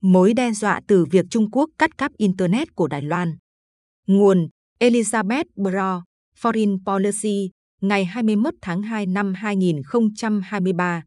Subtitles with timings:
[0.00, 3.36] mối đe dọa từ việc Trung Quốc cắt cáp Internet của Đài Loan.
[4.06, 4.48] Nguồn
[4.80, 6.02] Elizabeth Bro,
[6.40, 11.04] Foreign Policy, ngày 21 tháng 2 năm 2023.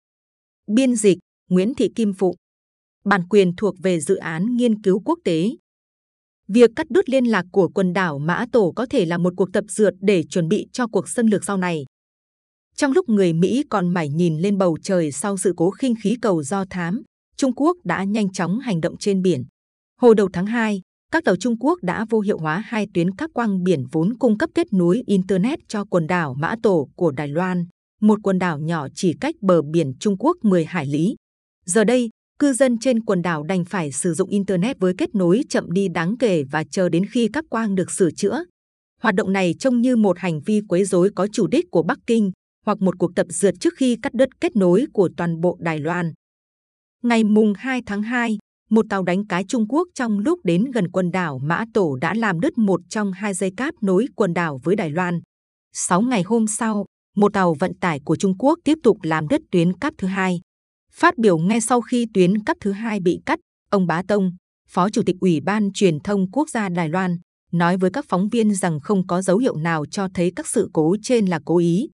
[0.67, 1.17] Biên dịch
[1.49, 2.35] Nguyễn Thị Kim Phụ.
[3.05, 5.49] Bản quyền thuộc về dự án nghiên cứu quốc tế.
[6.47, 9.49] Việc cắt đứt liên lạc của quần đảo Mã Tổ có thể là một cuộc
[9.53, 11.85] tập dượt để chuẩn bị cho cuộc xâm lược sau này.
[12.75, 16.17] Trong lúc người Mỹ còn mải nhìn lên bầu trời sau sự cố khinh khí
[16.21, 17.03] cầu do thám,
[17.37, 19.43] Trung Quốc đã nhanh chóng hành động trên biển.
[20.01, 20.81] Hồi đầu tháng 2,
[21.11, 24.37] các tàu Trung Quốc đã vô hiệu hóa hai tuyến cáp quang biển vốn cung
[24.37, 27.65] cấp kết nối Internet cho quần đảo Mã Tổ của Đài Loan,
[28.01, 31.15] một quần đảo nhỏ chỉ cách bờ biển Trung Quốc 10 hải lý.
[31.65, 35.43] Giờ đây, cư dân trên quần đảo đành phải sử dụng Internet với kết nối
[35.49, 38.43] chậm đi đáng kể và chờ đến khi cáp quang được sửa chữa.
[39.01, 41.99] Hoạt động này trông như một hành vi quấy rối có chủ đích của Bắc
[42.07, 42.31] Kinh
[42.65, 45.79] hoặc một cuộc tập dượt trước khi cắt đứt kết nối của toàn bộ Đài
[45.79, 46.13] Loan.
[47.03, 48.37] Ngày mùng 2 tháng 2,
[48.69, 52.13] một tàu đánh cá Trung Quốc trong lúc đến gần quần đảo Mã Tổ đã
[52.13, 55.21] làm đứt một trong hai dây cáp nối quần đảo với Đài Loan.
[55.73, 59.41] Sáu ngày hôm sau, một tàu vận tải của Trung Quốc tiếp tục làm đứt
[59.51, 60.41] tuyến cáp thứ hai.
[60.93, 64.31] Phát biểu ngay sau khi tuyến cáp thứ hai bị cắt, ông Bá Tông,
[64.69, 67.17] Phó Chủ tịch Ủy ban Truyền thông Quốc gia Đài Loan,
[67.51, 70.69] nói với các phóng viên rằng không có dấu hiệu nào cho thấy các sự
[70.73, 71.89] cố trên là cố ý.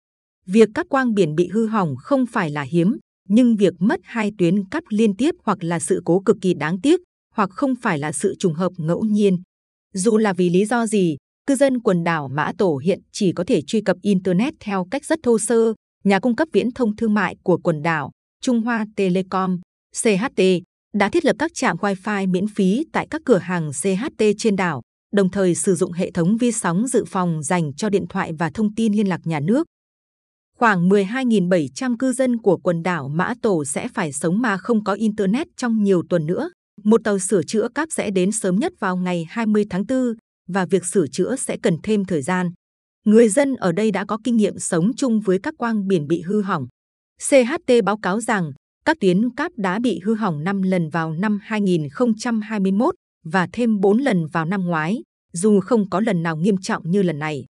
[0.46, 2.96] Việc cắt quang biển bị hư hỏng không phải là hiếm,
[3.28, 6.80] nhưng việc mất hai tuyến cắt liên tiếp hoặc là sự cố cực kỳ đáng
[6.80, 7.00] tiếc,
[7.34, 9.42] hoặc không phải là sự trùng hợp ngẫu nhiên.
[9.94, 13.44] Dù là vì lý do gì, cư dân quần đảo Mã Tổ hiện chỉ có
[13.44, 15.74] thể truy cập Internet theo cách rất thô sơ.
[16.04, 18.10] Nhà cung cấp viễn thông thương mại của quần đảo,
[18.42, 19.60] Trung Hoa Telecom,
[20.02, 20.42] CHT,
[20.96, 24.82] đã thiết lập các trạm Wi-Fi miễn phí tại các cửa hàng CHT trên đảo,
[25.12, 28.50] đồng thời sử dụng hệ thống vi sóng dự phòng dành cho điện thoại và
[28.54, 29.66] thông tin liên lạc nhà nước.
[30.58, 34.92] Khoảng 12.700 cư dân của quần đảo Mã Tổ sẽ phải sống mà không có
[34.92, 36.50] Internet trong nhiều tuần nữa.
[36.84, 39.98] Một tàu sửa chữa cáp sẽ đến sớm nhất vào ngày 20 tháng 4
[40.48, 42.50] và việc sửa chữa sẽ cần thêm thời gian.
[43.04, 46.20] Người dân ở đây đã có kinh nghiệm sống chung với các quang biển bị
[46.20, 46.66] hư hỏng.
[47.28, 48.52] CHT báo cáo rằng
[48.84, 53.98] các tuyến cáp đã bị hư hỏng 5 lần vào năm 2021 và thêm 4
[53.98, 55.02] lần vào năm ngoái,
[55.32, 57.44] dù không có lần nào nghiêm trọng như lần này.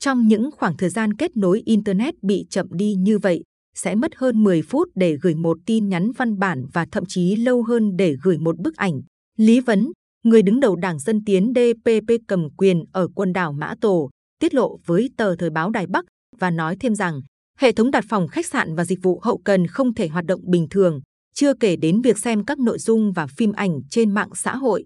[0.00, 3.42] Trong những khoảng thời gian kết nối Internet bị chậm đi như vậy,
[3.74, 7.36] sẽ mất hơn 10 phút để gửi một tin nhắn văn bản và thậm chí
[7.36, 9.00] lâu hơn để gửi một bức ảnh.
[9.38, 9.92] Lý Vấn,
[10.24, 14.54] người đứng đầu Đảng Dân Tiến DPP cầm quyền ở quần đảo Mã Tổ, tiết
[14.54, 16.04] lộ với tờ Thời báo Đài Bắc
[16.38, 17.20] và nói thêm rằng
[17.58, 20.40] hệ thống đặt phòng khách sạn và dịch vụ hậu cần không thể hoạt động
[20.44, 21.00] bình thường,
[21.34, 24.84] chưa kể đến việc xem các nội dung và phim ảnh trên mạng xã hội.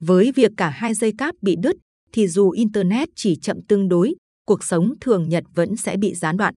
[0.00, 1.76] Với việc cả hai dây cáp bị đứt,
[2.16, 4.14] thì dù Internet chỉ chậm tương đối,
[4.46, 6.54] cuộc sống thường nhật vẫn sẽ bị gián đoạn.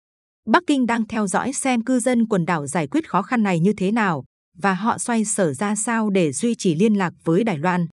[0.47, 3.61] Bắc Kinh đang theo dõi xem cư dân quần đảo giải quyết khó khăn này
[3.61, 4.25] như thế nào
[4.59, 7.87] và họ xoay sở ra sao để duy trì liên lạc với Đài Loan.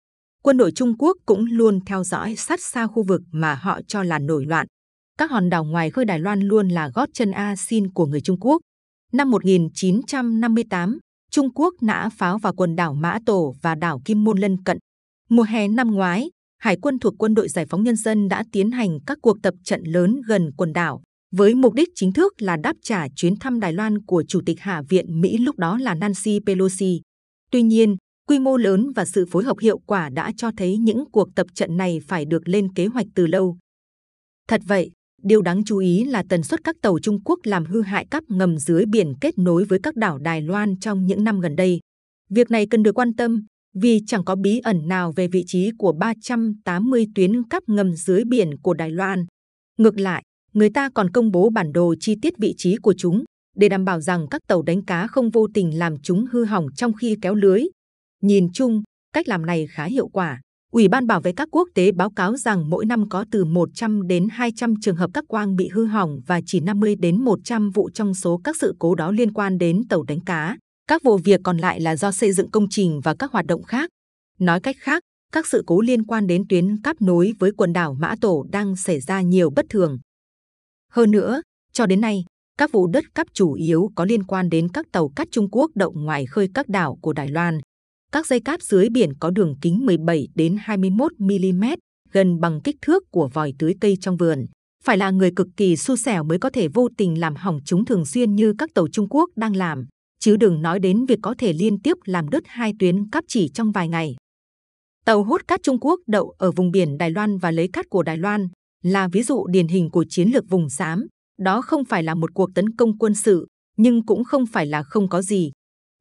[0.43, 4.03] Quân đội Trung Quốc cũng luôn theo dõi sát sao khu vực mà họ cho
[4.03, 4.66] là nổi loạn.
[5.19, 8.20] Các hòn đảo ngoài khơi Đài Loan luôn là gót chân A xin của người
[8.20, 8.60] Trung Quốc.
[9.12, 10.99] Năm 1958,
[11.31, 14.78] Trung Quốc nã pháo vào quần đảo Mã Tổ và đảo Kim Môn lân cận.
[15.28, 18.71] Mùa hè năm ngoái, Hải quân thuộc Quân đội Giải phóng Nhân dân đã tiến
[18.71, 21.03] hành các cuộc tập trận lớn gần quần đảo,
[21.37, 24.60] với mục đích chính thức là đáp trả chuyến thăm Đài Loan của Chủ tịch
[24.60, 27.00] Hạ viện Mỹ lúc đó là Nancy Pelosi.
[27.50, 27.97] Tuy nhiên,
[28.28, 31.47] quy mô lớn và sự phối hợp hiệu quả đã cho thấy những cuộc tập
[31.54, 33.56] trận này phải được lên kế hoạch từ lâu.
[34.49, 34.91] Thật vậy,
[35.22, 38.25] điều đáng chú ý là tần suất các tàu Trung Quốc làm hư hại cáp
[38.28, 41.81] ngầm dưới biển kết nối với các đảo Đài Loan trong những năm gần đây.
[42.31, 43.44] Việc này cần được quan tâm
[43.75, 48.25] vì chẳng có bí ẩn nào về vị trí của 380 tuyến cáp ngầm dưới
[48.25, 49.26] biển của Đài Loan.
[49.78, 50.22] Ngược lại,
[50.53, 53.25] người ta còn công bố bản đồ chi tiết vị trí của chúng
[53.56, 56.66] để đảm bảo rằng các tàu đánh cá không vô tình làm chúng hư hỏng
[56.76, 57.62] trong khi kéo lưới.
[58.22, 58.82] Nhìn chung,
[59.12, 60.41] cách làm này khá hiệu quả.
[60.72, 64.06] Ủy ban bảo vệ các quốc tế báo cáo rằng mỗi năm có từ 100
[64.06, 67.91] đến 200 trường hợp các quang bị hư hỏng và chỉ 50 đến 100 vụ
[67.91, 70.56] trong số các sự cố đó liên quan đến tàu đánh cá.
[70.90, 73.62] Các vụ việc còn lại là do xây dựng công trình và các hoạt động
[73.62, 73.90] khác.
[74.38, 75.02] Nói cách khác,
[75.32, 78.76] các sự cố liên quan đến tuyến cáp nối với quần đảo Mã Tổ đang
[78.76, 79.98] xảy ra nhiều bất thường.
[80.92, 81.42] Hơn nữa,
[81.72, 82.25] cho đến nay,
[82.58, 85.70] các vụ đất cắp chủ yếu có liên quan đến các tàu cát Trung Quốc
[85.75, 87.58] đậu ngoài khơi các đảo của Đài Loan.
[88.12, 91.64] Các dây cáp dưới biển có đường kính 17 đến 21 mm,
[92.12, 94.46] gần bằng kích thước của vòi tưới cây trong vườn.
[94.84, 97.84] Phải là người cực kỳ su xẻo mới có thể vô tình làm hỏng chúng
[97.84, 99.86] thường xuyên như các tàu Trung Quốc đang làm
[100.20, 103.49] chứ đừng nói đến việc có thể liên tiếp làm đứt hai tuyến cáp chỉ
[103.55, 104.17] trong vài ngày.
[105.05, 108.02] Tàu hút cát Trung Quốc đậu ở vùng biển Đài Loan và lấy cát của
[108.02, 108.49] Đài Loan
[108.82, 111.06] là ví dụ điển hình của chiến lược vùng xám.
[111.38, 113.46] Đó không phải là một cuộc tấn công quân sự,
[113.76, 115.50] nhưng cũng không phải là không có gì.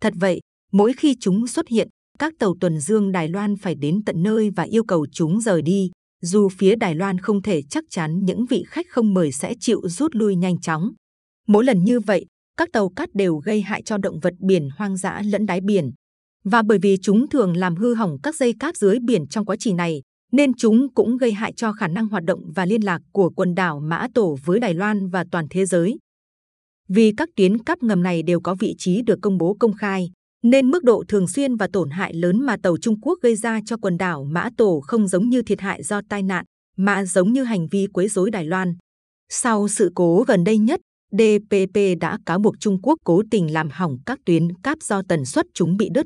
[0.01, 0.39] Thật vậy,
[0.71, 1.89] mỗi khi chúng xuất hiện,
[2.19, 5.61] các tàu tuần dương Đài Loan phải đến tận nơi và yêu cầu chúng rời
[5.61, 9.53] đi, dù phía Đài Loan không thể chắc chắn những vị khách không mời sẽ
[9.59, 10.91] chịu rút lui nhanh chóng.
[11.47, 12.25] Mỗi lần như vậy,
[12.59, 15.91] các tàu cát đều gây hại cho động vật biển hoang dã lẫn đáy biển.
[16.43, 19.55] Và bởi vì chúng thường làm hư hỏng các dây cáp dưới biển trong quá
[19.59, 20.01] trình này,
[20.31, 23.55] nên chúng cũng gây hại cho khả năng hoạt động và liên lạc của quần
[23.55, 25.97] đảo Mã Tổ với Đài Loan và toàn thế giới.
[26.89, 30.11] Vì các tuyến cáp ngầm này đều có vị trí được công bố công khai,
[30.43, 33.59] nên mức độ thường xuyên và tổn hại lớn mà tàu Trung Quốc gây ra
[33.65, 36.45] cho quần đảo Mã Tổ không giống như thiệt hại do tai nạn,
[36.77, 38.75] mà giống như hành vi quấy rối Đài Loan.
[39.29, 40.79] Sau sự cố gần đây nhất,
[41.11, 45.25] DPP đã cáo buộc Trung Quốc cố tình làm hỏng các tuyến cáp do tần
[45.25, 46.05] suất chúng bị đứt.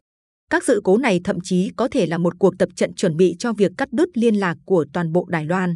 [0.50, 3.36] Các sự cố này thậm chí có thể là một cuộc tập trận chuẩn bị
[3.40, 5.76] cho việc cắt đứt liên lạc của toàn bộ Đài Loan.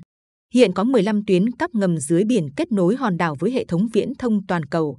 [0.54, 3.88] Hiện có 15 tuyến cáp ngầm dưới biển kết nối hòn đảo với hệ thống
[3.94, 4.98] viễn thông toàn cầu.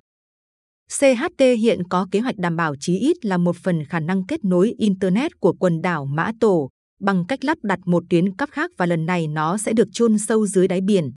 [0.91, 4.45] CHT hiện có kế hoạch đảm bảo chí ít là một phần khả năng kết
[4.45, 6.69] nối Internet của quần đảo Mã Tổ
[7.01, 10.19] bằng cách lắp đặt một tuyến cáp khác và lần này nó sẽ được chôn
[10.19, 11.13] sâu dưới đáy biển.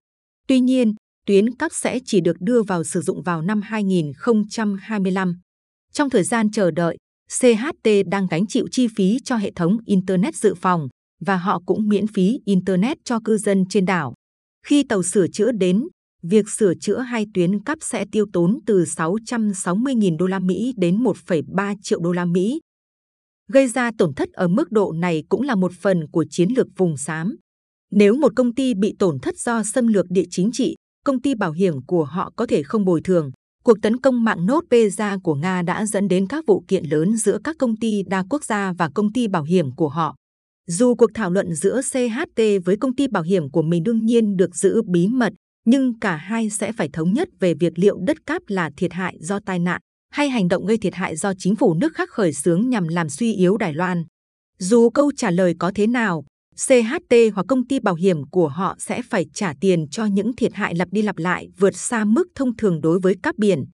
[0.48, 0.94] Tuy nhiên,
[1.26, 5.40] tuyến cáp sẽ chỉ được đưa vào sử dụng vào năm 2025.
[5.94, 6.98] Trong thời gian chờ đợi,
[7.40, 10.88] CHT đang gánh chịu chi phí cho hệ thống Internet dự phòng
[11.26, 14.14] và họ cũng miễn phí Internet cho cư dân trên đảo.
[14.66, 15.88] Khi tàu sửa chữa đến,
[16.24, 21.04] việc sửa chữa hai tuyến cáp sẽ tiêu tốn từ 660.000 đô la Mỹ đến
[21.04, 22.60] 1,3 triệu đô la Mỹ.
[23.48, 26.68] Gây ra tổn thất ở mức độ này cũng là một phần của chiến lược
[26.78, 27.36] vùng xám.
[27.92, 30.76] Nếu một công ty bị tổn thất do xâm lược địa chính trị,
[31.06, 33.32] công ty bảo hiểm của họ có thể không bồi thường.
[33.64, 37.18] Cuộc tấn công mạng nốt Peza của Nga đã dẫn đến các vụ kiện lớn
[37.18, 40.16] giữa các công ty đa quốc gia và công ty bảo hiểm của họ.
[40.68, 44.38] Dù cuộc thảo luận giữa CHT với công ty bảo hiểm của mình đương nhiên
[44.38, 45.34] được giữ bí mật,
[45.66, 49.18] nhưng cả hai sẽ phải thống nhất về việc liệu đất cáp là thiệt hại
[49.20, 49.82] do tai nạn
[50.12, 53.10] hay hành động gây thiệt hại do chính phủ nước khác khởi xướng nhằm làm
[53.10, 54.04] suy yếu Đài Loan.
[54.60, 56.24] Dù câu trả lời có thế nào,
[56.58, 60.54] CHT hoặc công ty bảo hiểm của họ sẽ phải trả tiền cho những thiệt
[60.54, 63.66] hại lặp đi lặp lại vượt xa mức thông thường đối với các biển.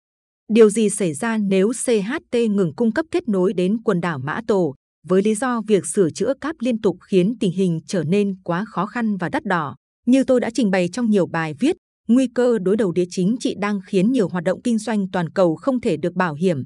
[0.48, 4.40] Điều gì xảy ra nếu CHT ngừng cung cấp kết nối đến quần đảo Mã
[4.46, 4.74] Tổ
[5.06, 8.64] với lý do việc sửa chữa cáp liên tục khiến tình hình trở nên quá
[8.68, 9.76] khó khăn và đắt đỏ?
[10.06, 11.76] Như tôi đã trình bày trong nhiều bài viết,
[12.08, 15.30] nguy cơ đối đầu địa chính trị đang khiến nhiều hoạt động kinh doanh toàn
[15.30, 16.64] cầu không thể được bảo hiểm.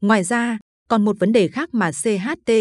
[0.00, 0.58] Ngoài ra,
[0.88, 2.52] còn một vấn đề khác mà CHT,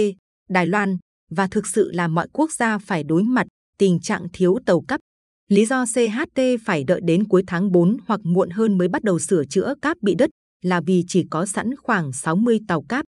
[0.49, 0.97] Đài Loan
[1.35, 3.47] và thực sự là mọi quốc gia phải đối mặt
[3.77, 4.99] tình trạng thiếu tàu cấp.
[5.47, 9.19] Lý do CHT phải đợi đến cuối tháng 4 hoặc muộn hơn mới bắt đầu
[9.19, 10.29] sửa chữa cáp bị đứt
[10.61, 13.05] là vì chỉ có sẵn khoảng 60 tàu cáp.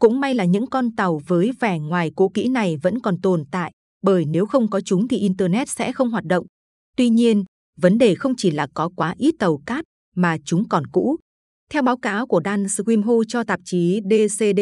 [0.00, 3.44] Cũng may là những con tàu với vẻ ngoài cũ kỹ này vẫn còn tồn
[3.50, 6.46] tại, bởi nếu không có chúng thì Internet sẽ không hoạt động.
[6.96, 7.44] Tuy nhiên,
[7.76, 9.84] vấn đề không chỉ là có quá ít tàu cáp,
[10.16, 11.16] mà chúng còn cũ.
[11.70, 14.60] Theo báo cáo của Dan Swimho cho tạp chí DCD,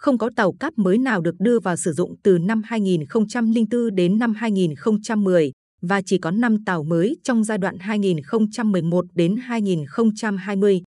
[0.00, 4.18] không có tàu cáp mới nào được đưa vào sử dụng từ năm 2004 đến
[4.18, 5.52] năm 2010
[5.82, 10.82] và chỉ có 5 tàu mới trong giai đoạn 2011 đến 2020.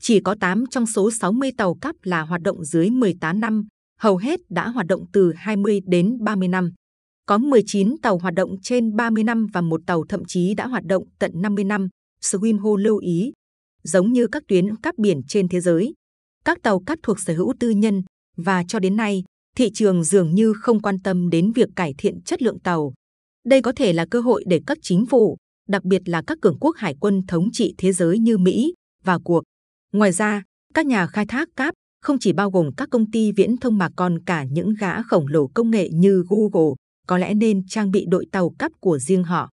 [0.00, 3.66] Chỉ có 8 trong số 60 tàu cáp là hoạt động dưới 18 năm,
[4.00, 6.72] hầu hết đã hoạt động từ 20 đến 30 năm.
[7.26, 10.84] Có 19 tàu hoạt động trên 30 năm và một tàu thậm chí đã hoạt
[10.84, 11.88] động tận 50 năm,
[12.22, 13.32] Swimho lưu ý.
[13.82, 15.94] Giống như các tuyến cáp biển trên thế giới,
[16.44, 18.02] các tàu cát thuộc sở hữu tư nhân
[18.36, 19.24] và cho đến nay,
[19.56, 22.92] thị trường dường như không quan tâm đến việc cải thiện chất lượng tàu.
[23.44, 25.36] Đây có thể là cơ hội để các chính phủ,
[25.68, 28.74] đặc biệt là các cường quốc hải quân thống trị thế giới như Mỹ,
[29.04, 29.42] vào cuộc.
[29.92, 30.42] Ngoài ra,
[30.74, 33.88] các nhà khai thác cáp không chỉ bao gồm các công ty viễn thông mà
[33.96, 36.74] còn cả những gã khổng lồ công nghệ như Google,
[37.06, 39.50] có lẽ nên trang bị đội tàu cáp của riêng họ.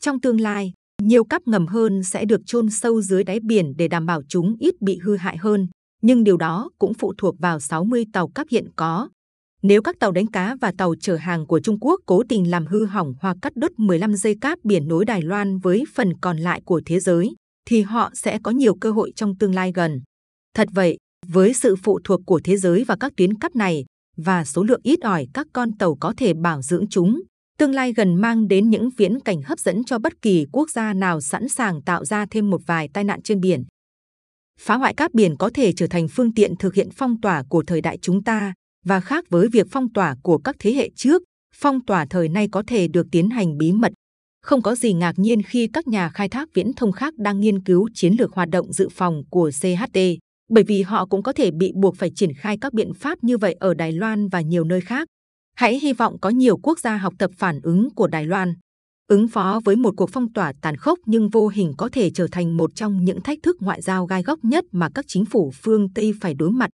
[0.00, 0.72] Trong tương lai,
[1.02, 4.56] nhiều cáp ngầm hơn sẽ được chôn sâu dưới đáy biển để đảm bảo chúng
[4.58, 5.68] ít bị hư hại hơn
[6.02, 9.08] nhưng điều đó cũng phụ thuộc vào 60 tàu cáp hiện có.
[9.62, 12.66] Nếu các tàu đánh cá và tàu chở hàng của Trung Quốc cố tình làm
[12.66, 16.38] hư hỏng hoặc cắt đứt 15 dây cáp biển nối Đài Loan với phần còn
[16.38, 17.34] lại của thế giới,
[17.68, 20.00] thì họ sẽ có nhiều cơ hội trong tương lai gần.
[20.54, 23.84] Thật vậy, với sự phụ thuộc của thế giới và các tuyến cáp này
[24.16, 27.22] và số lượng ít ỏi các con tàu có thể bảo dưỡng chúng,
[27.58, 30.92] tương lai gần mang đến những viễn cảnh hấp dẫn cho bất kỳ quốc gia
[30.92, 33.64] nào sẵn sàng tạo ra thêm một vài tai nạn trên biển.
[34.60, 37.62] Phá hoại cát biển có thể trở thành phương tiện thực hiện phong tỏa của
[37.66, 41.22] thời đại chúng ta và khác với việc phong tỏa của các thế hệ trước,
[41.54, 43.92] phong tỏa thời nay có thể được tiến hành bí mật.
[44.42, 47.62] Không có gì ngạc nhiên khi các nhà khai thác viễn thông khác đang nghiên
[47.62, 49.98] cứu chiến lược hoạt động dự phòng của CHT,
[50.50, 53.38] bởi vì họ cũng có thể bị buộc phải triển khai các biện pháp như
[53.38, 55.08] vậy ở Đài Loan và nhiều nơi khác.
[55.56, 58.54] Hãy hy vọng có nhiều quốc gia học tập phản ứng của Đài Loan.
[59.08, 62.26] Ứng phó với một cuộc phong tỏa tàn khốc nhưng vô hình có thể trở
[62.32, 65.52] thành một trong những thách thức ngoại giao gai góc nhất mà các chính phủ
[65.62, 66.70] phương Tây phải đối mặt.